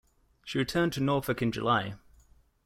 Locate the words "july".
1.51-1.93